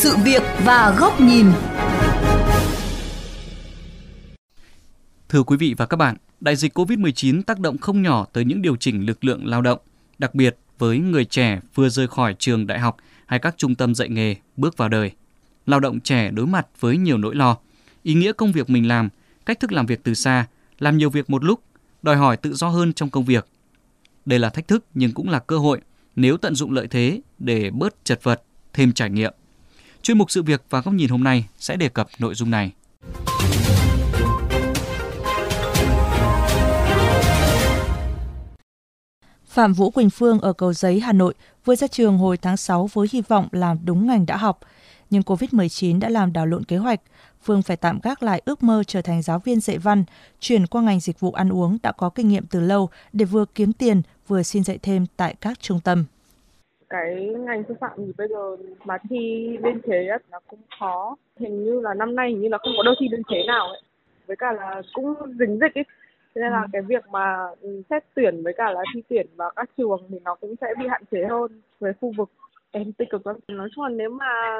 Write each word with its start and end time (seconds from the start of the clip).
sự 0.00 0.16
việc 0.24 0.42
và 0.64 0.96
góc 0.98 1.20
nhìn. 1.20 1.46
Thưa 5.28 5.42
quý 5.42 5.56
vị 5.56 5.74
và 5.78 5.86
các 5.86 5.96
bạn, 5.96 6.16
đại 6.40 6.56
dịch 6.56 6.78
COVID-19 6.78 7.42
tác 7.42 7.58
động 7.58 7.78
không 7.78 8.02
nhỏ 8.02 8.26
tới 8.32 8.44
những 8.44 8.62
điều 8.62 8.76
chỉnh 8.76 9.06
lực 9.06 9.24
lượng 9.24 9.46
lao 9.46 9.62
động, 9.62 9.78
đặc 10.18 10.34
biệt 10.34 10.56
với 10.78 10.98
người 10.98 11.24
trẻ 11.24 11.60
vừa 11.74 11.88
rời 11.88 12.08
khỏi 12.08 12.34
trường 12.38 12.66
đại 12.66 12.78
học 12.78 12.96
hay 13.26 13.38
các 13.38 13.54
trung 13.56 13.74
tâm 13.74 13.94
dạy 13.94 14.08
nghề 14.08 14.34
bước 14.56 14.76
vào 14.76 14.88
đời. 14.88 15.10
Lao 15.66 15.80
động 15.80 16.00
trẻ 16.00 16.30
đối 16.30 16.46
mặt 16.46 16.66
với 16.80 16.96
nhiều 16.96 17.18
nỗi 17.18 17.34
lo, 17.34 17.56
ý 18.02 18.14
nghĩa 18.14 18.32
công 18.32 18.52
việc 18.52 18.70
mình 18.70 18.88
làm, 18.88 19.08
cách 19.46 19.60
thức 19.60 19.72
làm 19.72 19.86
việc 19.86 20.00
từ 20.04 20.14
xa, 20.14 20.46
làm 20.78 20.98
nhiều 20.98 21.10
việc 21.10 21.30
một 21.30 21.44
lúc, 21.44 21.60
đòi 22.02 22.16
hỏi 22.16 22.36
tự 22.36 22.54
do 22.54 22.68
hơn 22.68 22.92
trong 22.92 23.10
công 23.10 23.24
việc. 23.24 23.46
Đây 24.24 24.38
là 24.38 24.50
thách 24.50 24.68
thức 24.68 24.84
nhưng 24.94 25.12
cũng 25.12 25.28
là 25.28 25.38
cơ 25.38 25.58
hội 25.58 25.80
nếu 26.16 26.36
tận 26.36 26.54
dụng 26.54 26.72
lợi 26.72 26.86
thế 26.90 27.20
để 27.38 27.70
bớt 27.70 28.04
chật 28.04 28.20
vật, 28.22 28.42
thêm 28.72 28.92
trải 28.92 29.10
nghiệm. 29.10 29.32
Chuyên 30.02 30.18
mục 30.18 30.30
sự 30.30 30.42
việc 30.42 30.62
và 30.70 30.80
góc 30.80 30.94
nhìn 30.94 31.08
hôm 31.08 31.24
nay 31.24 31.44
sẽ 31.58 31.76
đề 31.76 31.88
cập 31.88 32.08
nội 32.18 32.34
dung 32.34 32.50
này. 32.50 32.72
Phạm 39.46 39.72
Vũ 39.72 39.90
Quỳnh 39.90 40.10
Phương 40.10 40.40
ở 40.40 40.52
Cầu 40.52 40.72
Giấy, 40.72 41.00
Hà 41.00 41.12
Nội 41.12 41.34
vừa 41.64 41.76
ra 41.76 41.86
trường 41.86 42.18
hồi 42.18 42.36
tháng 42.36 42.56
6 42.56 42.86
với 42.92 43.08
hy 43.12 43.20
vọng 43.20 43.48
làm 43.52 43.78
đúng 43.84 44.06
ngành 44.06 44.26
đã 44.26 44.36
học. 44.36 44.60
Nhưng 45.10 45.22
COVID-19 45.22 45.98
đã 46.00 46.08
làm 46.08 46.32
đảo 46.32 46.46
lộn 46.46 46.64
kế 46.64 46.76
hoạch. 46.76 47.00
Phương 47.42 47.62
phải 47.62 47.76
tạm 47.76 47.98
gác 48.02 48.22
lại 48.22 48.42
ước 48.44 48.62
mơ 48.62 48.82
trở 48.86 49.02
thành 49.02 49.22
giáo 49.22 49.38
viên 49.38 49.60
dạy 49.60 49.78
văn, 49.78 50.04
chuyển 50.40 50.66
qua 50.66 50.82
ngành 50.82 51.00
dịch 51.00 51.20
vụ 51.20 51.32
ăn 51.32 51.52
uống 51.52 51.78
đã 51.82 51.92
có 51.92 52.10
kinh 52.10 52.28
nghiệm 52.28 52.46
từ 52.46 52.60
lâu 52.60 52.90
để 53.12 53.24
vừa 53.24 53.44
kiếm 53.54 53.72
tiền 53.72 54.02
vừa 54.28 54.42
xin 54.42 54.64
dạy 54.64 54.78
thêm 54.82 55.06
tại 55.16 55.34
các 55.40 55.60
trung 55.60 55.80
tâm. 55.80 56.04
Cái 56.90 57.34
ngành 57.38 57.62
sư 57.68 57.74
phạm 57.80 57.90
thì 57.96 58.12
bây 58.18 58.28
giờ 58.28 58.56
mà 58.84 58.98
thi 59.10 59.56
biên 59.62 59.80
chế 59.80 60.08
nó 60.30 60.40
cũng 60.46 60.60
khó. 60.80 61.16
Hình 61.36 61.64
như 61.64 61.80
là 61.80 61.94
năm 61.94 62.16
nay 62.16 62.28
hình 62.28 62.40
như 62.40 62.48
là 62.48 62.58
không 62.58 62.72
có 62.76 62.82
đâu 62.82 62.94
thi 63.00 63.06
biên 63.10 63.22
chế 63.30 63.44
nào 63.46 63.66
ấy. 63.66 63.82
Với 64.26 64.36
cả 64.36 64.52
là 64.52 64.82
cũng 64.92 65.14
dính 65.38 65.58
dịch 65.58 65.74
ấy 65.74 65.84
thế 66.34 66.40
nên 66.40 66.52
là 66.52 66.60
ừ. 66.60 66.66
cái 66.72 66.82
việc 66.82 67.08
mà 67.08 67.46
xét 67.90 68.04
tuyển 68.14 68.42
với 68.42 68.52
cả 68.56 68.70
là 68.70 68.80
thi 68.94 69.02
tuyển 69.08 69.26
vào 69.36 69.50
các 69.56 69.70
trường 69.76 70.06
thì 70.10 70.18
nó 70.24 70.34
cũng 70.34 70.54
sẽ 70.60 70.66
bị 70.78 70.86
hạn 70.88 71.02
chế 71.10 71.24
hơn 71.30 71.60
về 71.80 71.92
khu 72.00 72.12
vực 72.16 72.30
em 72.70 72.92
tích 72.92 73.10
cực 73.10 73.26
lắm 73.26 73.36
nói 73.48 73.68
chung 73.74 73.84
là 73.84 73.90
nếu 73.90 74.10
mà 74.10 74.58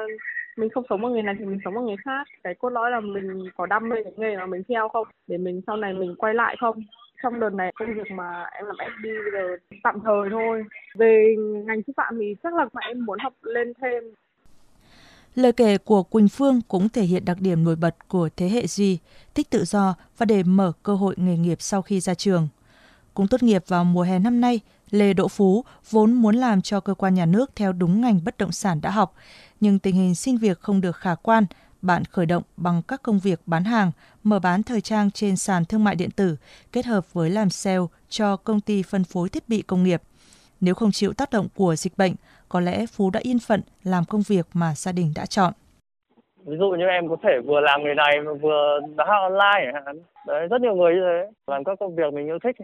mình 0.57 0.69
không 0.69 0.83
sống 0.89 1.01
bằng 1.01 1.13
nghề 1.13 1.21
này 1.21 1.35
thì 1.39 1.45
mình 1.45 1.59
sống 1.65 1.73
bằng 1.73 1.85
nghề 1.85 1.95
khác 2.05 2.27
cái 2.43 2.55
cốt 2.55 2.69
lõi 2.69 2.91
là 2.91 2.99
mình 2.99 3.49
có 3.57 3.65
đam 3.65 3.89
mê 3.89 3.95
cái 4.03 4.13
nghề 4.17 4.37
mà 4.37 4.45
mình 4.45 4.63
theo 4.69 4.89
không 4.89 5.07
để 5.27 5.37
mình 5.37 5.61
sau 5.67 5.77
này 5.77 5.93
mình 5.93 6.15
quay 6.15 6.33
lại 6.33 6.55
không 6.59 6.83
trong 7.23 7.39
đợt 7.39 7.53
này 7.53 7.71
công 7.75 7.93
việc 7.93 8.11
mà 8.11 8.43
em 8.51 8.65
làm 8.65 8.75
FD 8.75 9.03
bây 9.03 9.31
giờ 9.31 9.57
tạm 9.83 9.99
thời 10.03 10.29
thôi 10.31 10.63
về 10.95 11.35
ngành 11.65 11.81
sư 11.87 11.93
phạm 11.97 12.17
thì 12.19 12.35
chắc 12.43 12.53
là 12.53 12.65
mà 12.73 12.81
em 12.87 13.05
muốn 13.05 13.19
học 13.19 13.33
lên 13.41 13.73
thêm 13.81 14.03
Lời 15.35 15.53
kể 15.53 15.77
của 15.77 16.03
Quỳnh 16.03 16.29
Phương 16.29 16.61
cũng 16.67 16.89
thể 16.89 17.03
hiện 17.03 17.25
đặc 17.25 17.37
điểm 17.39 17.63
nổi 17.63 17.75
bật 17.75 17.95
của 18.07 18.29
thế 18.37 18.49
hệ 18.49 18.67
Duy, 18.67 18.97
thích 19.33 19.49
tự 19.49 19.65
do 19.65 19.95
và 20.17 20.25
để 20.25 20.43
mở 20.43 20.71
cơ 20.83 20.95
hội 20.95 21.15
nghề 21.17 21.37
nghiệp 21.37 21.61
sau 21.61 21.81
khi 21.81 21.99
ra 21.99 22.13
trường. 22.13 22.47
Cũng 23.13 23.27
tốt 23.27 23.43
nghiệp 23.43 23.63
vào 23.67 23.83
mùa 23.83 24.01
hè 24.01 24.19
năm 24.19 24.41
nay, 24.41 24.59
Lê 24.89 25.13
Đỗ 25.13 25.27
Phú 25.27 25.65
vốn 25.89 26.13
muốn 26.13 26.35
làm 26.35 26.61
cho 26.61 26.79
cơ 26.79 26.93
quan 26.93 27.13
nhà 27.13 27.25
nước 27.25 27.55
theo 27.55 27.73
đúng 27.73 28.01
ngành 28.01 28.19
bất 28.25 28.37
động 28.37 28.51
sản 28.51 28.81
đã 28.81 28.89
học, 28.91 29.15
nhưng 29.59 29.79
tình 29.79 29.95
hình 29.95 30.15
xin 30.15 30.37
việc 30.37 30.59
không 30.59 30.81
được 30.81 30.95
khả 30.95 31.15
quan, 31.15 31.45
bạn 31.81 32.03
khởi 32.05 32.25
động 32.25 32.43
bằng 32.57 32.81
các 32.87 33.03
công 33.03 33.19
việc 33.19 33.39
bán 33.45 33.63
hàng, 33.63 33.91
mở 34.23 34.39
bán 34.39 34.63
thời 34.63 34.81
trang 34.81 35.11
trên 35.11 35.35
sàn 35.35 35.65
thương 35.65 35.83
mại 35.83 35.95
điện 35.95 36.09
tử, 36.15 36.35
kết 36.71 36.85
hợp 36.85 37.13
với 37.13 37.29
làm 37.29 37.49
sale 37.49 37.85
cho 38.09 38.37
công 38.37 38.61
ty 38.61 38.83
phân 38.83 39.03
phối 39.03 39.29
thiết 39.29 39.43
bị 39.47 39.61
công 39.61 39.83
nghiệp. 39.83 40.01
Nếu 40.61 40.75
không 40.75 40.91
chịu 40.91 41.13
tác 41.13 41.29
động 41.31 41.47
của 41.55 41.75
dịch 41.75 41.93
bệnh, 41.97 42.13
có 42.49 42.59
lẽ 42.59 42.85
Phú 42.91 43.09
đã 43.13 43.19
yên 43.23 43.39
phận 43.39 43.61
làm 43.83 44.03
công 44.09 44.21
việc 44.27 44.45
mà 44.53 44.73
gia 44.75 44.91
đình 44.91 45.13
đã 45.15 45.25
chọn. 45.25 45.53
Ví 46.45 46.57
dụ 46.59 46.69
như 46.71 46.85
em 46.85 47.09
có 47.09 47.15
thể 47.23 47.39
vừa 47.45 47.59
làm 47.59 47.83
người 47.83 47.95
này 47.95 48.21
mà 48.25 48.33
vừa 48.33 48.79
bán 48.95 49.07
hàng 49.07 49.23
online 49.23 49.71
chẳng 49.73 49.83
hạn. 49.85 49.99
Đấy, 50.27 50.47
rất 50.47 50.61
nhiều 50.61 50.75
người 50.75 50.93
như 50.93 51.01
thế, 51.01 51.31
làm 51.47 51.63
các 51.63 51.79
công 51.79 51.95
việc 51.95 52.13
mình 52.13 52.25
yêu 52.25 52.39
thích. 52.43 52.55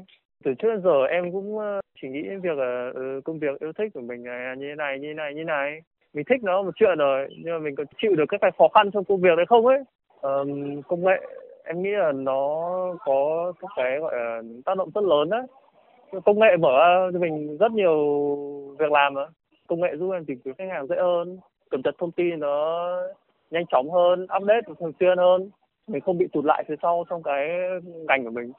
Từ 0.43 0.53
trước 0.59 0.67
đến 0.73 0.81
giờ 0.83 1.03
em 1.09 1.31
cũng 1.31 1.59
ờ, 1.59 1.81
chỉ 2.01 2.07
nghĩ 2.07 2.21
đến 2.23 2.41
việc 2.41 2.57
là 2.57 2.91
ừ, 2.93 3.21
công 3.25 3.39
việc 3.39 3.59
yêu 3.59 3.71
thích 3.77 3.91
của 3.93 4.01
mình 4.01 4.23
là 4.23 4.55
như 4.57 4.65
thế 4.69 4.75
này, 4.75 4.99
như 4.99 5.07
thế 5.07 5.13
này, 5.13 5.33
như 5.33 5.41
thế 5.41 5.43
này. 5.43 5.81
Mình 6.13 6.25
thích 6.29 6.43
nó 6.43 6.61
một 6.61 6.71
chuyện 6.75 6.97
rồi, 6.97 7.27
nhưng 7.43 7.53
mà 7.53 7.59
mình 7.59 7.75
có 7.75 7.83
chịu 8.01 8.15
được 8.15 8.25
các 8.29 8.41
cái 8.41 8.51
khó 8.57 8.67
khăn 8.67 8.91
trong 8.91 9.03
công 9.03 9.21
việc 9.21 9.35
đấy 9.37 9.45
không 9.45 9.65
ấy. 9.65 9.79
Um, 10.21 10.81
công 10.81 11.05
nghệ 11.05 11.21
em 11.63 11.83
nghĩ 11.83 11.89
là 11.89 12.11
nó 12.11 12.43
có 13.05 13.53
các 13.61 13.71
cái 13.75 13.99
gọi 13.99 14.15
là 14.15 14.41
tác 14.65 14.77
động 14.77 14.89
rất 14.95 15.03
lớn 15.03 15.29
đấy 15.29 15.41
công 16.25 16.39
nghệ 16.39 16.57
mở 16.59 16.69
cho 17.13 17.19
mình 17.19 17.57
rất 17.57 17.71
nhiều 17.71 17.97
việc 18.79 18.91
làm 18.91 19.13
mà 19.13 19.21
công 19.67 19.81
nghệ 19.81 19.89
giúp 19.99 20.11
em 20.11 20.25
tìm 20.25 20.39
kiếm 20.45 20.53
khách 20.57 20.69
hàng 20.71 20.87
dễ 20.87 20.95
hơn 20.99 21.37
cập 21.69 21.79
nhật 21.83 21.95
thông 21.99 22.11
tin 22.11 22.39
nó 22.39 22.87
nhanh 23.51 23.65
chóng 23.71 23.91
hơn 23.91 24.23
update 24.23 24.61
thường 24.79 24.91
xuyên 24.99 25.17
hơn 25.17 25.49
mình 25.87 26.01
không 26.01 26.17
bị 26.17 26.27
tụt 26.33 26.45
lại 26.45 26.63
phía 26.67 26.75
sau 26.81 27.05
trong 27.09 27.23
cái 27.23 27.47
ngành 28.07 28.23
của 28.23 28.31
mình 28.31 28.51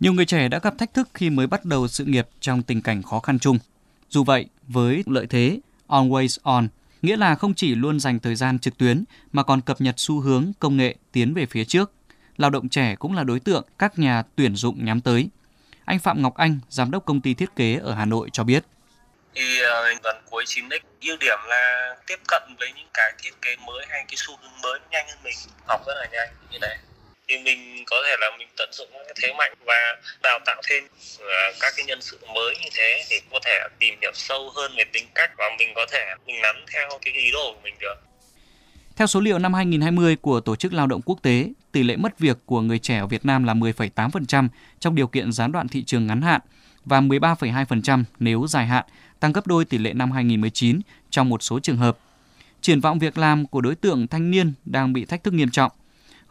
nhiều 0.00 0.12
người 0.12 0.26
trẻ 0.26 0.48
đã 0.48 0.60
gặp 0.62 0.74
thách 0.78 0.94
thức 0.94 1.08
khi 1.14 1.30
mới 1.30 1.46
bắt 1.46 1.60
đầu 1.64 1.86
sự 1.88 2.04
nghiệp 2.04 2.26
trong 2.40 2.62
tình 2.62 2.82
cảnh 2.84 3.02
khó 3.02 3.20
khăn 3.20 3.38
chung. 3.38 3.56
Dù 4.08 4.24
vậy, 4.24 4.46
với 4.68 5.02
lợi 5.06 5.26
thế 5.30 5.58
Always 5.90 6.38
On, 6.42 6.68
nghĩa 7.02 7.16
là 7.16 7.34
không 7.34 7.54
chỉ 7.54 7.74
luôn 7.74 8.00
dành 8.00 8.18
thời 8.18 8.34
gian 8.34 8.58
trực 8.58 8.78
tuyến 8.78 9.04
mà 9.32 9.42
còn 9.42 9.60
cập 9.60 9.80
nhật 9.80 9.94
xu 9.98 10.20
hướng 10.20 10.52
công 10.58 10.76
nghệ 10.76 10.94
tiến 11.12 11.34
về 11.34 11.46
phía 11.46 11.64
trước. 11.64 11.92
Lao 12.36 12.50
động 12.50 12.68
trẻ 12.68 12.96
cũng 12.96 13.14
là 13.14 13.24
đối 13.24 13.40
tượng 13.40 13.64
các 13.78 13.98
nhà 13.98 14.22
tuyển 14.36 14.56
dụng 14.56 14.84
nhắm 14.84 15.00
tới. 15.00 15.28
Anh 15.84 15.98
Phạm 15.98 16.22
Ngọc 16.22 16.34
Anh, 16.34 16.58
giám 16.68 16.90
đốc 16.90 17.04
công 17.04 17.20
ty 17.20 17.34
thiết 17.34 17.56
kế 17.56 17.74
ở 17.74 17.94
Hà 17.94 18.04
Nội 18.04 18.28
cho 18.32 18.44
biết 18.44 18.64
thì 19.34 19.60
ờ, 19.60 19.94
gần 20.02 20.16
cuối 20.30 20.44
9x 20.46 20.78
ưu 21.00 21.16
điểm 21.20 21.38
là 21.48 21.96
tiếp 22.06 22.18
cận 22.28 22.42
với 22.58 22.72
những 22.76 22.88
cái 22.94 23.12
thiết 23.22 23.30
kế 23.42 23.56
mới 23.66 23.86
hay 23.88 24.04
cái 24.08 24.16
xu 24.16 24.36
hướng 24.42 24.60
mới 24.62 24.80
nhanh 24.90 25.08
hơn 25.08 25.18
mình 25.24 25.34
học 25.68 25.80
rất 25.86 25.94
là 25.96 26.06
nhanh 26.12 26.28
như 26.50 26.58
thế 26.62 26.76
thì 27.30 27.38
mình 27.44 27.84
có 27.86 27.96
thể 28.06 28.16
là 28.20 28.30
mình 28.38 28.48
tận 28.56 28.68
dụng 28.72 28.88
cái 28.92 29.14
thế 29.22 29.32
mạnh 29.38 29.52
và 29.66 29.96
đào 30.22 30.38
tạo 30.46 30.62
thêm 30.68 30.84
ờ, 31.18 31.52
các 31.60 31.72
cái 31.76 31.86
nhân 31.86 32.02
sự 32.02 32.18
mới 32.34 32.54
như 32.62 32.68
thế 32.74 33.04
thì 33.08 33.16
có 33.32 33.38
thể 33.44 33.58
tìm 33.78 33.94
hiểu 34.00 34.12
sâu 34.14 34.50
hơn 34.56 34.72
về 34.76 34.84
tính 34.92 35.06
cách 35.14 35.30
và 35.38 35.50
mình 35.58 35.68
có 35.74 35.86
thể 35.92 36.14
mình 36.26 36.40
nắm 36.42 36.56
theo 36.72 36.88
cái 37.02 37.14
ý 37.14 37.30
đồ 37.32 37.52
của 37.54 37.60
mình 37.62 37.74
được 37.80 37.94
theo 39.00 39.06
số 39.06 39.20
liệu 39.20 39.38
năm 39.38 39.54
2020 39.54 40.16
của 40.16 40.40
Tổ 40.40 40.56
chức 40.56 40.72
Lao 40.72 40.86
động 40.86 41.00
Quốc 41.04 41.18
tế, 41.22 41.48
tỷ 41.72 41.82
lệ 41.82 41.96
mất 41.96 42.18
việc 42.18 42.38
của 42.46 42.60
người 42.60 42.78
trẻ 42.78 42.98
ở 42.98 43.06
Việt 43.06 43.26
Nam 43.26 43.44
là 43.44 43.54
10,8% 43.54 44.48
trong 44.80 44.94
điều 44.94 45.06
kiện 45.06 45.32
gián 45.32 45.52
đoạn 45.52 45.68
thị 45.68 45.84
trường 45.84 46.06
ngắn 46.06 46.22
hạn 46.22 46.40
và 46.84 47.00
13,2% 47.00 48.04
nếu 48.18 48.46
dài 48.48 48.66
hạn 48.66 48.84
tăng 49.20 49.32
gấp 49.32 49.46
đôi 49.46 49.64
tỷ 49.64 49.78
lệ 49.78 49.92
năm 49.92 50.10
2019 50.10 50.80
trong 51.10 51.28
một 51.28 51.42
số 51.42 51.60
trường 51.60 51.76
hợp. 51.76 51.98
Triển 52.60 52.80
vọng 52.80 52.98
việc 52.98 53.18
làm 53.18 53.46
của 53.46 53.60
đối 53.60 53.74
tượng 53.74 54.06
thanh 54.06 54.30
niên 54.30 54.52
đang 54.64 54.92
bị 54.92 55.04
thách 55.04 55.24
thức 55.24 55.34
nghiêm 55.34 55.50
trọng. 55.50 55.72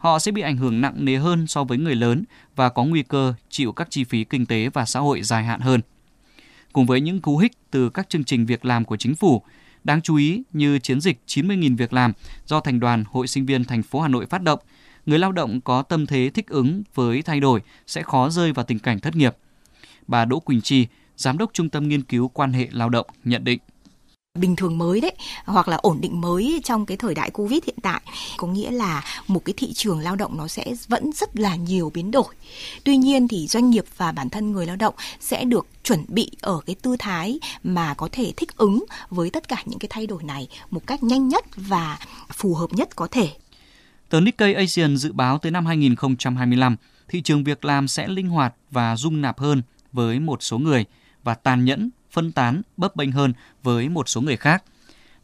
Họ 0.00 0.18
sẽ 0.18 0.32
bị 0.32 0.42
ảnh 0.42 0.56
hưởng 0.56 0.80
nặng 0.80 1.04
nề 1.04 1.16
hơn 1.16 1.46
so 1.46 1.64
với 1.64 1.78
người 1.78 1.94
lớn 1.94 2.24
và 2.56 2.68
có 2.68 2.84
nguy 2.84 3.02
cơ 3.02 3.34
chịu 3.50 3.72
các 3.72 3.90
chi 3.90 4.04
phí 4.04 4.24
kinh 4.24 4.46
tế 4.46 4.68
và 4.68 4.84
xã 4.84 5.00
hội 5.00 5.22
dài 5.22 5.44
hạn 5.44 5.60
hơn. 5.60 5.80
Cùng 6.72 6.86
với 6.86 7.00
những 7.00 7.20
cú 7.20 7.38
hích 7.38 7.52
từ 7.70 7.90
các 7.90 8.08
chương 8.08 8.24
trình 8.24 8.46
việc 8.46 8.64
làm 8.64 8.84
của 8.84 8.96
chính 8.96 9.14
phủ, 9.14 9.42
đáng 9.84 10.02
chú 10.02 10.16
ý 10.16 10.42
như 10.52 10.78
chiến 10.78 11.00
dịch 11.00 11.20
90.000 11.26 11.76
việc 11.76 11.92
làm 11.92 12.12
do 12.46 12.60
Thành 12.60 12.80
đoàn 12.80 13.04
Hội 13.10 13.26
sinh 13.26 13.46
viên 13.46 13.64
thành 13.64 13.82
phố 13.82 14.00
Hà 14.00 14.08
Nội 14.08 14.26
phát 14.26 14.42
động, 14.42 14.58
người 15.06 15.18
lao 15.18 15.32
động 15.32 15.60
có 15.60 15.82
tâm 15.82 16.06
thế 16.06 16.30
thích 16.34 16.48
ứng 16.48 16.82
với 16.94 17.22
thay 17.22 17.40
đổi 17.40 17.62
sẽ 17.86 18.02
khó 18.02 18.30
rơi 18.30 18.52
vào 18.52 18.64
tình 18.64 18.78
cảnh 18.78 19.00
thất 19.00 19.16
nghiệp. 19.16 19.36
Bà 20.06 20.24
Đỗ 20.24 20.40
Quỳnh 20.40 20.60
Chi, 20.60 20.86
Giám 21.16 21.38
đốc 21.38 21.50
Trung 21.52 21.68
tâm 21.68 21.88
Nghiên 21.88 22.02
cứu 22.02 22.28
Quan 22.28 22.52
hệ 22.52 22.68
Lao 22.70 22.88
động 22.88 23.06
nhận 23.24 23.44
định 23.44 23.58
bình 24.38 24.56
thường 24.56 24.78
mới 24.78 25.00
đấy 25.00 25.12
hoặc 25.44 25.68
là 25.68 25.76
ổn 25.76 26.00
định 26.00 26.20
mới 26.20 26.60
trong 26.64 26.86
cái 26.86 26.96
thời 26.96 27.14
đại 27.14 27.30
covid 27.30 27.58
hiện 27.66 27.76
tại. 27.82 28.00
Có 28.36 28.46
nghĩa 28.46 28.70
là 28.70 29.04
một 29.26 29.44
cái 29.44 29.54
thị 29.56 29.72
trường 29.72 30.00
lao 30.00 30.16
động 30.16 30.36
nó 30.36 30.48
sẽ 30.48 30.74
vẫn 30.88 31.10
rất 31.12 31.36
là 31.36 31.56
nhiều 31.56 31.90
biến 31.94 32.10
đổi. 32.10 32.34
Tuy 32.84 32.96
nhiên 32.96 33.28
thì 33.28 33.46
doanh 33.46 33.70
nghiệp 33.70 33.84
và 33.96 34.12
bản 34.12 34.30
thân 34.30 34.52
người 34.52 34.66
lao 34.66 34.76
động 34.76 34.94
sẽ 35.20 35.44
được 35.44 35.66
chuẩn 35.84 36.04
bị 36.08 36.30
ở 36.40 36.60
cái 36.66 36.76
tư 36.82 36.96
thái 36.98 37.38
mà 37.62 37.94
có 37.94 38.08
thể 38.12 38.32
thích 38.36 38.56
ứng 38.56 38.84
với 39.10 39.30
tất 39.30 39.48
cả 39.48 39.62
những 39.66 39.78
cái 39.78 39.88
thay 39.90 40.06
đổi 40.06 40.22
này 40.22 40.48
một 40.70 40.86
cách 40.86 41.02
nhanh 41.02 41.28
nhất 41.28 41.44
và 41.56 41.98
phù 42.32 42.54
hợp 42.54 42.72
nhất 42.72 42.96
có 42.96 43.08
thể. 43.10 43.28
Tờ 44.08 44.20
Nikkei 44.20 44.54
Asian 44.54 44.96
dự 44.96 45.12
báo 45.12 45.38
tới 45.38 45.52
năm 45.52 45.66
2025, 45.66 46.76
thị 47.08 47.22
trường 47.22 47.44
việc 47.44 47.64
làm 47.64 47.88
sẽ 47.88 48.08
linh 48.08 48.28
hoạt 48.28 48.54
và 48.70 48.96
dung 48.96 49.20
nạp 49.20 49.38
hơn 49.38 49.62
với 49.92 50.20
một 50.20 50.42
số 50.42 50.58
người– 50.58 50.84
và 51.24 51.34
tàn 51.34 51.64
nhẫn, 51.64 51.90
phân 52.10 52.32
tán, 52.32 52.62
bấp 52.76 52.96
bênh 52.96 53.12
hơn 53.12 53.32
với 53.62 53.88
một 53.88 54.08
số 54.08 54.20
người 54.20 54.36
khác. 54.36 54.64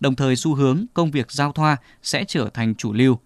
Đồng 0.00 0.14
thời 0.14 0.36
xu 0.36 0.54
hướng 0.54 0.84
công 0.94 1.10
việc 1.10 1.32
giao 1.32 1.52
thoa 1.52 1.76
sẽ 2.02 2.24
trở 2.28 2.50
thành 2.54 2.74
chủ 2.74 2.92
lưu. 2.92 3.18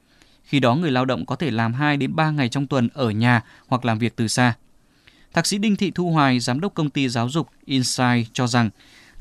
Khi 0.45 0.61
đó 0.61 0.75
người 0.75 0.91
lao 0.91 1.05
động 1.05 1.27
có 1.27 1.37
thể 1.37 1.51
làm 1.51 1.73
2 1.73 1.97
đến 1.97 2.17
3 2.17 2.31
ngày 2.31 2.49
trong 2.49 2.67
tuần 2.67 2.89
ở 2.95 3.11
nhà 3.11 3.43
hoặc 3.67 3.85
làm 3.85 3.99
việc 3.99 4.17
từ 4.17 4.29
xa. 4.29 4.55
Thạc 5.33 5.47
sĩ 5.47 5.59
Đinh 5.59 5.77
Thị 5.77 5.91
Thu 5.91 6.11
Hoài, 6.11 6.41
giám 6.41 6.61
đốc 6.61 6.75
công 6.75 6.91
ty 6.91 7.09
giáo 7.09 7.29
dục 7.29 7.49
Insight 7.65 8.29
cho 8.33 8.47
rằng, 8.47 8.71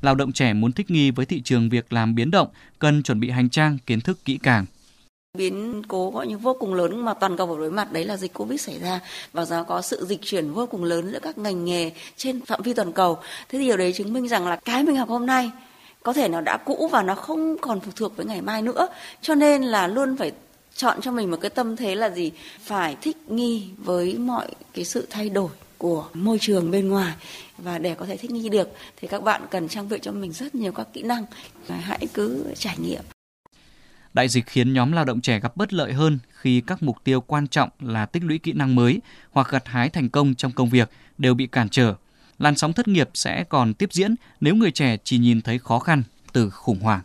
lao 0.02 0.16
động 0.16 0.32
trẻ 0.32 0.54
muốn 0.54 0.72
thích 0.72 0.92
nghi 0.92 1.12
với 1.12 1.26
thị 1.26 1.42
trường 1.42 1.70
việc 1.70 1.94
làm 1.94 2.16
biến 2.16 2.32
động 2.32 2.48
cần 2.80 3.04
chuẩn 3.04 3.20
bị 3.20 3.30
hành 3.30 3.50
trang 3.50 3.78
kiến 3.86 4.02
thức 4.02 4.26
kỹ 4.26 4.40
càng 4.44 4.66
biến 5.40 5.82
cố 5.88 6.12
gọi 6.12 6.28
như 6.28 6.38
vô 6.38 6.54
cùng 6.60 6.74
lớn 6.74 7.06
mà 7.06 7.14
toàn 7.14 7.38
cầu 7.38 7.48
phải 7.48 7.58
đối 7.58 7.72
mặt, 7.72 7.92
đấy 7.92 8.06
là 8.06 8.18
dịch 8.18 8.34
covid 8.34 8.62
xảy 8.62 8.80
ra. 8.80 9.00
Và 9.34 9.46
do 9.46 9.64
có 9.64 9.82
sự 9.82 10.06
dịch 10.06 10.22
chuyển 10.22 10.52
vô 10.52 10.66
cùng 10.66 10.84
lớn 10.84 11.12
giữa 11.12 11.20
các 11.22 11.38
ngành 11.38 11.66
nghề 11.66 11.92
trên 12.18 12.46
phạm 12.46 12.62
vi 12.62 12.74
toàn 12.74 12.92
cầu. 12.92 13.18
Thế 13.50 13.60
thì 13.60 13.66
điều 13.66 13.78
đấy 13.78 13.94
chứng 13.94 14.14
minh 14.14 14.28
rằng 14.28 14.48
là 14.48 14.56
cái 14.56 14.84
mình 14.84 14.96
học 14.96 15.10
hôm 15.10 15.26
nay, 15.26 15.52
có 16.04 16.14
thể 16.14 16.28
nó 16.28 16.42
đã 16.42 16.58
cũ 16.58 16.90
và 16.92 17.04
nó 17.04 17.16
không 17.16 17.58
còn 17.62 17.80
phụ 17.80 17.92
thuộc 17.96 18.18
với 18.18 18.26
ngày 18.26 18.42
mai 18.42 18.62
nữa. 18.62 18.88
Cho 19.22 19.36
nên 19.36 19.64
là 19.64 19.88
luôn 19.88 20.18
phải 20.18 20.32
chọn 20.76 21.02
cho 21.02 21.12
mình 21.12 21.32
một 21.32 21.38
cái 21.42 21.50
tâm 21.50 21.76
thế 21.76 21.96
là 21.96 22.10
gì? 22.10 22.32
Phải 22.62 22.98
thích 23.02 23.18
nghi 23.28 23.70
với 23.78 24.18
mọi 24.18 24.48
cái 24.74 24.86
sự 24.86 25.08
thay 25.10 25.30
đổi 25.30 25.50
của 25.78 26.06
môi 26.14 26.38
trường 26.42 26.72
bên 26.72 26.90
ngoài. 26.90 27.14
Và 27.58 27.78
để 27.78 27.96
có 27.96 28.06
thể 28.06 28.18
thích 28.18 28.32
nghi 28.32 28.50
được, 28.50 28.70
thì 28.98 29.08
các 29.08 29.24
bạn 29.24 29.42
cần 29.52 29.68
trang 29.68 29.90
bị 29.90 29.98
cho 30.02 30.12
mình 30.12 30.32
rất 30.32 30.56
nhiều 30.56 30.72
các 30.72 30.88
kỹ 30.94 31.02
năng. 31.02 31.26
Và 31.68 31.76
hãy 31.76 32.08
cứ 32.14 32.46
trải 32.58 32.76
nghiệm. 32.78 33.02
Đại 34.14 34.30
dịch 34.30 34.46
khiến 34.48 34.74
nhóm 34.74 34.92
lao 34.92 35.06
động 35.06 35.22
trẻ 35.22 35.40
gặp 35.40 35.58
bất 35.58 35.74
lợi 35.74 35.94
hơn 35.94 36.20
khi 36.30 36.62
các 36.62 36.84
mục 36.84 36.98
tiêu 37.04 37.22
quan 37.22 37.48
trọng 37.48 37.70
là 37.80 38.06
tích 38.06 38.24
lũy 38.24 38.38
kỹ 38.38 38.54
năng 38.54 38.76
mới 38.76 39.00
hoặc 39.32 39.48
gặt 39.50 39.68
hái 39.68 39.90
thành 39.90 40.10
công 40.10 40.36
trong 40.36 40.52
công 40.52 40.70
việc 40.70 40.90
đều 41.18 41.34
bị 41.34 41.48
cản 41.48 41.70
trở. 41.70 41.96
Làn 42.40 42.56
sóng 42.56 42.74
thất 42.74 42.88
nghiệp 42.88 43.10
sẽ 43.14 43.44
còn 43.44 43.74
tiếp 43.74 43.90
diễn 43.94 44.16
nếu 44.42 44.56
người 44.56 44.72
trẻ 44.72 44.98
chỉ 45.04 45.18
nhìn 45.18 45.42
thấy 45.42 45.60
khó 45.60 45.80
khăn 45.80 46.04
từ 46.34 46.50
khủng 46.50 46.80
hoảng. 46.80 47.02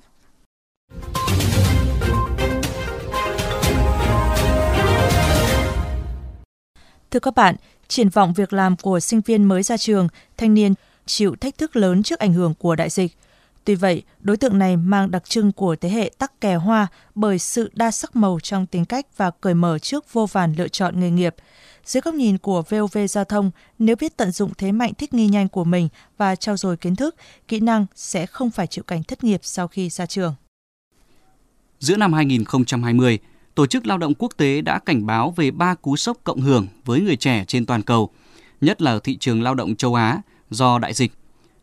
Thưa 7.10 7.20
các 7.20 7.34
bạn, 7.34 7.56
triển 7.88 8.08
vọng 8.08 8.32
việc 8.32 8.52
làm 8.52 8.76
của 8.76 9.00
sinh 9.00 9.20
viên 9.20 9.44
mới 9.44 9.62
ra 9.62 9.76
trường, 9.76 10.08
thanh 10.36 10.54
niên 10.54 10.74
chịu 11.06 11.36
thách 11.40 11.58
thức 11.58 11.76
lớn 11.76 12.02
trước 12.02 12.18
ảnh 12.18 12.32
hưởng 12.32 12.54
của 12.54 12.76
đại 12.76 12.90
dịch. 12.90 13.12
Tuy 13.64 13.74
vậy, 13.74 14.02
đối 14.20 14.36
tượng 14.36 14.58
này 14.58 14.76
mang 14.76 15.10
đặc 15.10 15.24
trưng 15.28 15.52
của 15.52 15.76
thế 15.76 15.88
hệ 15.88 16.10
tắc 16.18 16.40
kè 16.40 16.54
hoa 16.54 16.86
bởi 17.14 17.38
sự 17.38 17.70
đa 17.74 17.90
sắc 17.90 18.16
màu 18.16 18.40
trong 18.42 18.66
tính 18.66 18.84
cách 18.84 19.06
và 19.16 19.30
cởi 19.30 19.54
mở 19.54 19.78
trước 19.78 20.12
vô 20.12 20.26
vàn 20.26 20.54
lựa 20.58 20.68
chọn 20.68 21.00
nghề 21.00 21.10
nghiệp. 21.10 21.34
Dưới 21.84 22.00
góc 22.00 22.14
nhìn 22.14 22.38
của 22.38 22.62
VOV 22.62 22.98
Giao 23.08 23.24
thông, 23.24 23.50
nếu 23.78 23.96
biết 23.96 24.16
tận 24.16 24.30
dụng 24.30 24.52
thế 24.58 24.72
mạnh 24.72 24.92
thích 24.94 25.14
nghi 25.14 25.26
nhanh 25.26 25.48
của 25.48 25.64
mình 25.64 25.88
và 26.16 26.36
trao 26.36 26.56
dồi 26.56 26.76
kiến 26.76 26.96
thức, 26.96 27.16
kỹ 27.48 27.60
năng 27.60 27.86
sẽ 27.94 28.26
không 28.26 28.50
phải 28.50 28.66
chịu 28.66 28.84
cảnh 28.84 29.02
thất 29.02 29.24
nghiệp 29.24 29.40
sau 29.42 29.68
khi 29.68 29.88
ra 29.88 30.06
trường. 30.06 30.34
Giữa 31.78 31.96
năm 31.96 32.12
2020, 32.12 33.18
Tổ 33.54 33.66
chức 33.66 33.86
Lao 33.86 33.98
động 33.98 34.14
Quốc 34.14 34.32
tế 34.36 34.60
đã 34.60 34.78
cảnh 34.78 35.06
báo 35.06 35.30
về 35.36 35.50
ba 35.50 35.74
cú 35.74 35.96
sốc 35.96 36.18
cộng 36.24 36.40
hưởng 36.40 36.66
với 36.84 37.00
người 37.00 37.16
trẻ 37.16 37.44
trên 37.48 37.66
toàn 37.66 37.82
cầu, 37.82 38.10
nhất 38.60 38.82
là 38.82 38.90
ở 38.90 39.00
thị 39.04 39.16
trường 39.16 39.42
lao 39.42 39.54
động 39.54 39.76
châu 39.76 39.94
Á 39.94 40.20
do 40.50 40.78
đại 40.78 40.94
dịch. 40.94 41.12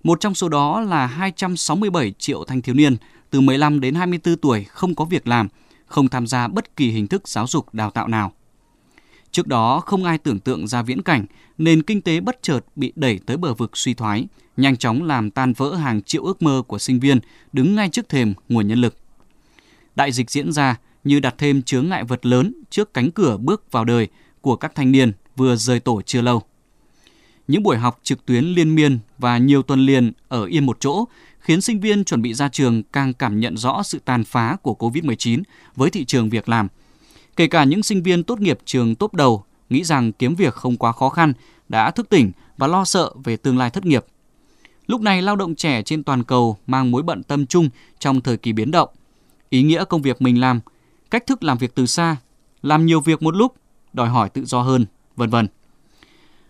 Một 0.03 0.19
trong 0.19 0.35
số 0.35 0.49
đó 0.49 0.81
là 0.81 1.05
267 1.05 2.11
triệu 2.11 2.43
thanh 2.43 2.61
thiếu 2.61 2.75
niên 2.75 2.97
từ 3.29 3.41
15 3.41 3.79
đến 3.79 3.95
24 3.95 4.37
tuổi 4.37 4.63
không 4.63 4.95
có 4.95 5.05
việc 5.05 5.27
làm, 5.27 5.47
không 5.85 6.07
tham 6.07 6.27
gia 6.27 6.47
bất 6.47 6.75
kỳ 6.75 6.91
hình 6.91 7.07
thức 7.07 7.27
giáo 7.27 7.47
dục 7.47 7.73
đào 7.73 7.91
tạo 7.91 8.07
nào. 8.07 8.31
Trước 9.31 9.47
đó, 9.47 9.79
không 9.79 10.03
ai 10.03 10.17
tưởng 10.17 10.39
tượng 10.39 10.67
ra 10.67 10.81
viễn 10.81 11.01
cảnh 11.01 11.25
nền 11.57 11.81
kinh 11.81 12.01
tế 12.01 12.19
bất 12.19 12.41
chợt 12.41 12.59
bị 12.75 12.93
đẩy 12.95 13.19
tới 13.25 13.37
bờ 13.37 13.53
vực 13.53 13.77
suy 13.77 13.93
thoái, 13.93 14.27
nhanh 14.57 14.77
chóng 14.77 15.03
làm 15.03 15.31
tan 15.31 15.53
vỡ 15.53 15.75
hàng 15.75 16.01
triệu 16.01 16.23
ước 16.23 16.41
mơ 16.41 16.63
của 16.67 16.79
sinh 16.79 16.99
viên 16.99 17.19
đứng 17.53 17.75
ngay 17.75 17.89
trước 17.89 18.09
thềm 18.09 18.33
nguồn 18.49 18.67
nhân 18.67 18.81
lực. 18.81 18.95
Đại 19.95 20.11
dịch 20.11 20.31
diễn 20.31 20.51
ra 20.51 20.75
như 21.03 21.19
đặt 21.19 21.35
thêm 21.37 21.61
chướng 21.61 21.89
ngại 21.89 22.03
vật 22.03 22.25
lớn 22.25 22.53
trước 22.69 22.93
cánh 22.93 23.11
cửa 23.11 23.37
bước 23.37 23.71
vào 23.71 23.85
đời 23.85 24.07
của 24.41 24.55
các 24.55 24.75
thanh 24.75 24.91
niên 24.91 25.11
vừa 25.35 25.55
rời 25.55 25.79
tổ 25.79 26.01
chưa 26.01 26.21
lâu. 26.21 26.41
Những 27.51 27.63
buổi 27.63 27.77
học 27.77 27.99
trực 28.03 28.25
tuyến 28.25 28.45
liên 28.45 28.75
miên 28.75 28.99
và 29.17 29.37
nhiều 29.37 29.61
tuần 29.61 29.85
liền 29.85 30.11
ở 30.27 30.45
yên 30.45 30.65
một 30.65 30.77
chỗ 30.79 31.05
khiến 31.39 31.61
sinh 31.61 31.79
viên 31.79 32.03
chuẩn 32.03 32.21
bị 32.21 32.33
ra 32.33 32.49
trường 32.49 32.83
càng 32.83 33.13
cảm 33.13 33.39
nhận 33.39 33.57
rõ 33.57 33.83
sự 33.83 33.99
tàn 34.05 34.23
phá 34.23 34.57
của 34.61 34.75
COVID-19 34.79 35.41
với 35.75 35.89
thị 35.89 36.05
trường 36.05 36.29
việc 36.29 36.49
làm. 36.49 36.67
Kể 37.35 37.47
cả 37.47 37.63
những 37.63 37.83
sinh 37.83 38.03
viên 38.03 38.23
tốt 38.23 38.39
nghiệp 38.39 38.59
trường 38.65 38.95
tốt 38.95 39.13
đầu 39.13 39.43
nghĩ 39.69 39.83
rằng 39.83 40.11
kiếm 40.11 40.35
việc 40.35 40.53
không 40.53 40.77
quá 40.77 40.91
khó 40.91 41.09
khăn 41.09 41.33
đã 41.69 41.91
thức 41.91 42.09
tỉnh 42.09 42.31
và 42.57 42.67
lo 42.67 42.85
sợ 42.85 43.11
về 43.23 43.37
tương 43.37 43.57
lai 43.57 43.69
thất 43.69 43.85
nghiệp. 43.85 44.05
Lúc 44.87 45.01
này 45.01 45.21
lao 45.21 45.35
động 45.35 45.55
trẻ 45.55 45.81
trên 45.83 46.03
toàn 46.03 46.23
cầu 46.23 46.57
mang 46.67 46.91
mối 46.91 47.01
bận 47.01 47.23
tâm 47.23 47.45
chung 47.45 47.69
trong 47.99 48.21
thời 48.21 48.37
kỳ 48.37 48.53
biến 48.53 48.71
động. 48.71 48.89
Ý 49.49 49.63
nghĩa 49.63 49.85
công 49.85 50.01
việc 50.01 50.21
mình 50.21 50.39
làm, 50.39 50.59
cách 51.09 51.27
thức 51.27 51.43
làm 51.43 51.57
việc 51.57 51.75
từ 51.75 51.85
xa, 51.85 52.15
làm 52.61 52.85
nhiều 52.85 53.01
việc 53.01 53.21
một 53.21 53.35
lúc, 53.35 53.55
đòi 53.93 54.09
hỏi 54.09 54.29
tự 54.29 54.45
do 54.45 54.61
hơn, 54.61 54.85
vân 55.15 55.29
vân. 55.29 55.47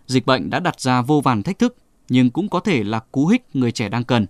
Dịch 0.06 0.26
bệnh 0.26 0.50
đã 0.50 0.60
đặt 0.60 0.80
ra 0.80 1.02
vô 1.02 1.20
vàn 1.20 1.42
thách 1.42 1.58
thức, 1.58 1.76
nhưng 2.08 2.30
cũng 2.30 2.48
có 2.48 2.60
thể 2.60 2.84
là 2.84 3.00
cú 3.12 3.26
hích 3.26 3.42
người 3.54 3.72
trẻ 3.72 3.88
đang 3.88 4.04
cần. 4.04 4.26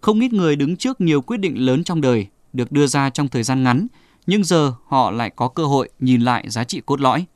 Không 0.00 0.20
ít 0.20 0.32
người 0.32 0.56
đứng 0.56 0.76
trước 0.76 1.00
nhiều 1.00 1.20
quyết 1.20 1.36
định 1.36 1.66
lớn 1.66 1.84
trong 1.84 2.00
đời 2.00 2.26
được 2.52 2.72
đưa 2.72 2.86
ra 2.86 3.10
trong 3.10 3.28
thời 3.28 3.42
gian 3.42 3.62
ngắn, 3.62 3.86
nhưng 4.26 4.44
giờ 4.44 4.72
họ 4.86 5.10
lại 5.10 5.30
có 5.36 5.48
cơ 5.48 5.64
hội 5.64 5.88
nhìn 6.00 6.20
lại 6.20 6.50
giá 6.50 6.64
trị 6.64 6.80
cốt 6.86 7.00
lõi. 7.00 7.26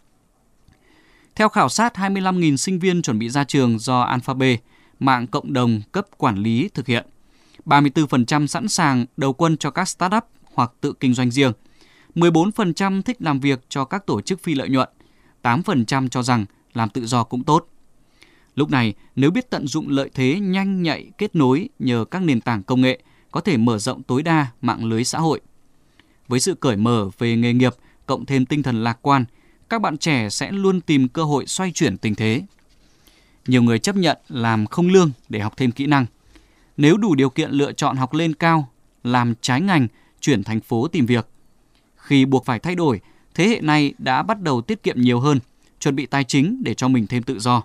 Theo 1.35 1.49
khảo 1.49 1.69
sát 1.69 1.95
25.000 1.95 2.57
sinh 2.57 2.79
viên 2.79 3.03
chuẩn 3.03 3.19
bị 3.19 3.29
ra 3.29 3.45
trường 3.45 3.79
do 3.79 4.01
Alphabet, 4.01 4.61
mạng 4.99 5.27
cộng 5.27 5.53
đồng 5.53 5.81
cấp 5.93 6.07
quản 6.19 6.37
lý 6.37 6.69
thực 6.75 6.87
hiện, 6.87 7.07
34% 7.67 8.47
sẵn 8.47 8.69
sàng 8.69 9.07
đầu 9.17 9.33
quân 9.33 9.57
cho 9.57 9.71
các 9.71 9.89
startup 9.89 10.25
hoặc 10.55 10.73
tự 10.81 10.93
kinh 11.01 11.15
doanh 11.15 11.31
riêng. 11.31 11.53
14% 12.15 13.03
thích 13.03 13.17
làm 13.21 13.41
việc 13.41 13.61
cho 13.69 13.85
các 13.85 14.07
tổ 14.07 14.21
chức 14.21 14.43
phi 14.43 14.55
lợi 14.55 14.69
nhuận. 14.69 14.89
8% 15.43 16.09
cho 16.09 16.23
rằng 16.23 16.45
làm 16.75 16.89
tự 16.89 17.07
do 17.07 17.25
cũng 17.25 17.45
tốt. 17.45 17.69
Lúc 18.55 18.71
này, 18.71 18.95
nếu 19.17 19.31
biết 19.31 19.51
tận 19.51 19.67
dụng 19.67 19.89
lợi 19.89 20.11
thế 20.15 20.41
nhanh 20.41 20.83
nhạy 20.83 21.11
kết 21.19 21.37
nối 21.37 21.69
nhờ 21.79 22.05
các 22.11 22.23
nền 22.23 22.41
tảng 22.41 22.63
công 22.63 22.81
nghệ, 22.81 23.01
có 23.31 23.41
thể 23.41 23.57
mở 23.57 23.79
rộng 23.79 24.03
tối 24.03 24.23
đa 24.23 24.47
mạng 24.61 24.85
lưới 24.85 25.05
xã 25.05 25.19
hội. 25.19 25.41
Với 26.29 26.41
sự 26.41 26.55
cởi 26.55 26.77
mở 26.77 27.11
về 27.19 27.37
nghề 27.37 27.53
nghiệp, 27.53 27.75
cộng 28.07 28.27
thêm 28.27 28.47
tinh 28.47 28.63
thần 28.63 28.85
lạc 28.85 28.99
quan, 29.03 29.25
các 29.69 29.83
bạn 29.83 29.99
trẻ 29.99 30.29
sẽ 30.31 30.53
luôn 30.53 30.81
tìm 30.81 31.09
cơ 31.09 31.25
hội 31.25 31.47
xoay 31.47 31.73
chuyển 31.73 31.97
tình 31.97 32.15
thế. 32.15 32.43
Nhiều 33.47 33.63
người 33.63 33.79
chấp 33.79 33.97
nhận 33.97 34.19
làm 34.29 34.67
không 34.67 34.89
lương 34.89 35.11
để 35.29 35.41
học 35.41 35.55
thêm 35.57 35.71
kỹ 35.71 35.87
năng. 35.87 36.07
Nếu 36.77 36.97
đủ 36.97 37.15
điều 37.15 37.31
kiện 37.31 37.51
lựa 37.51 37.73
chọn 37.73 37.97
học 37.97 38.15
lên 38.15 38.35
cao, 38.35 38.69
làm 39.05 39.35
trái 39.41 39.61
ngành, 39.61 39.89
chuyển 40.21 40.45
thành 40.45 40.61
phố 40.61 40.89
tìm 40.89 41.07
việc. 41.07 41.29
Khi 41.97 42.25
buộc 42.25 42.45
phải 42.45 42.59
thay 42.59 42.75
đổi, 42.75 43.01
thế 43.35 43.49
hệ 43.49 43.61
này 43.61 43.95
đã 43.99 44.23
bắt 44.23 44.41
đầu 44.41 44.61
tiết 44.61 44.83
kiệm 44.83 45.01
nhiều 45.01 45.21
hơn, 45.21 45.39
chuẩn 45.81 45.97
bị 45.97 46.07
tài 46.07 46.25
chính 46.25 46.63
để 46.63 46.75
cho 46.75 46.89
mình 46.89 47.07
thêm 47.07 47.23
tự 47.23 47.39
do. 47.39 47.63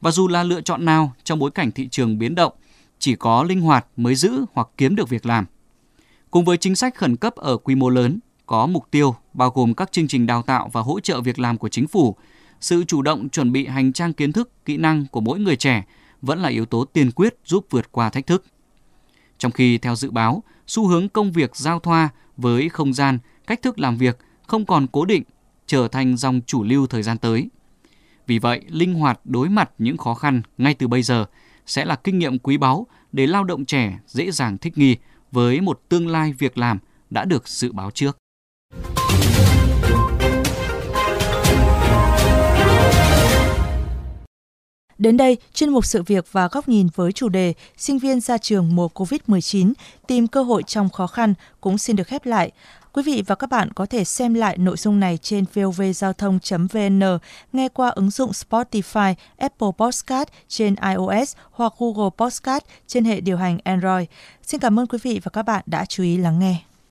Và 0.00 0.10
dù 0.10 0.28
là 0.28 0.42
lựa 0.42 0.60
chọn 0.60 0.84
nào 0.84 1.12
trong 1.24 1.38
bối 1.38 1.50
cảnh 1.50 1.70
thị 1.70 1.88
trường 1.88 2.18
biến 2.18 2.34
động, 2.34 2.52
chỉ 2.98 3.16
có 3.16 3.42
linh 3.42 3.60
hoạt 3.60 3.86
mới 3.96 4.14
giữ 4.14 4.44
hoặc 4.52 4.68
kiếm 4.76 4.96
được 4.96 5.08
việc 5.08 5.26
làm. 5.26 5.46
Cùng 6.30 6.44
với 6.44 6.56
chính 6.56 6.74
sách 6.74 6.94
khẩn 6.94 7.16
cấp 7.16 7.34
ở 7.36 7.56
quy 7.56 7.74
mô 7.74 7.88
lớn, 7.88 8.18
có 8.46 8.66
mục 8.66 8.86
tiêu 8.90 9.14
bao 9.34 9.50
gồm 9.50 9.74
các 9.74 9.92
chương 9.92 10.08
trình 10.08 10.26
đào 10.26 10.42
tạo 10.42 10.70
và 10.72 10.80
hỗ 10.80 11.00
trợ 11.00 11.20
việc 11.20 11.38
làm 11.38 11.58
của 11.58 11.68
chính 11.68 11.86
phủ, 11.86 12.16
sự 12.60 12.84
chủ 12.84 13.02
động 13.02 13.28
chuẩn 13.28 13.52
bị 13.52 13.66
hành 13.66 13.92
trang 13.92 14.12
kiến 14.12 14.32
thức, 14.32 14.64
kỹ 14.64 14.76
năng 14.76 15.06
của 15.06 15.20
mỗi 15.20 15.38
người 15.38 15.56
trẻ 15.56 15.84
vẫn 16.22 16.38
là 16.38 16.48
yếu 16.48 16.66
tố 16.66 16.84
tiên 16.84 17.10
quyết 17.10 17.34
giúp 17.44 17.66
vượt 17.70 17.92
qua 17.92 18.10
thách 18.10 18.26
thức. 18.26 18.44
Trong 19.38 19.52
khi 19.52 19.78
theo 19.78 19.96
dự 19.96 20.10
báo, 20.10 20.42
xu 20.66 20.86
hướng 20.86 21.08
công 21.08 21.32
việc 21.32 21.56
giao 21.56 21.80
thoa 21.80 22.08
với 22.36 22.68
không 22.68 22.94
gian, 22.94 23.18
cách 23.46 23.62
thức 23.62 23.78
làm 23.78 23.96
việc 23.96 24.18
không 24.46 24.66
còn 24.66 24.86
cố 24.92 25.04
định 25.04 25.22
trở 25.68 25.88
thành 25.88 26.16
dòng 26.16 26.40
chủ 26.46 26.64
lưu 26.64 26.86
thời 26.86 27.02
gian 27.02 27.18
tới. 27.18 27.48
Vì 28.26 28.38
vậy, 28.38 28.60
linh 28.68 28.94
hoạt 28.94 29.20
đối 29.24 29.48
mặt 29.48 29.70
những 29.78 29.96
khó 29.96 30.14
khăn 30.14 30.42
ngay 30.58 30.74
từ 30.74 30.88
bây 30.88 31.02
giờ 31.02 31.24
sẽ 31.66 31.84
là 31.84 31.96
kinh 31.96 32.18
nghiệm 32.18 32.38
quý 32.38 32.56
báu 32.56 32.86
để 33.12 33.26
lao 33.26 33.44
động 33.44 33.64
trẻ 33.64 33.98
dễ 34.06 34.30
dàng 34.30 34.58
thích 34.58 34.78
nghi 34.78 34.96
với 35.32 35.60
một 35.60 35.80
tương 35.88 36.08
lai 36.08 36.32
việc 36.38 36.58
làm 36.58 36.78
đã 37.10 37.24
được 37.24 37.48
dự 37.48 37.72
báo 37.72 37.90
trước. 37.90 38.18
Đến 44.98 45.16
đây, 45.16 45.36
chuyên 45.54 45.70
mục 45.70 45.86
sự 45.86 46.02
việc 46.02 46.32
và 46.32 46.48
góc 46.48 46.68
nhìn 46.68 46.88
với 46.94 47.12
chủ 47.12 47.28
đề 47.28 47.54
Sinh 47.76 47.98
viên 47.98 48.20
ra 48.20 48.38
trường 48.38 48.76
mùa 48.76 48.88
COVID-19 48.94 49.72
tìm 50.06 50.26
cơ 50.26 50.42
hội 50.42 50.62
trong 50.62 50.90
khó 50.90 51.06
khăn 51.06 51.34
cũng 51.60 51.78
xin 51.78 51.96
được 51.96 52.06
khép 52.06 52.26
lại. 52.26 52.50
Quý 52.92 53.02
vị 53.02 53.22
và 53.26 53.34
các 53.34 53.50
bạn 53.50 53.72
có 53.72 53.86
thể 53.86 54.04
xem 54.04 54.34
lại 54.34 54.58
nội 54.58 54.76
dung 54.76 55.00
này 55.00 55.18
trên 55.22 55.44
vovgiao 55.54 56.12
thông.vn, 56.12 57.02
nghe 57.52 57.68
qua 57.68 57.88
ứng 57.88 58.10
dụng 58.10 58.30
Spotify, 58.30 59.14
Apple 59.36 59.68
Podcast 59.78 60.28
trên 60.48 60.74
iOS 60.94 61.36
hoặc 61.50 61.72
Google 61.78 62.10
Podcast 62.16 62.64
trên 62.86 63.04
hệ 63.04 63.20
điều 63.20 63.36
hành 63.36 63.58
Android. 63.64 64.06
Xin 64.42 64.60
cảm 64.60 64.78
ơn 64.78 64.86
quý 64.86 64.98
vị 65.02 65.20
và 65.24 65.30
các 65.30 65.42
bạn 65.42 65.62
đã 65.66 65.84
chú 65.84 66.02
ý 66.02 66.16
lắng 66.16 66.38
nghe. 66.38 66.67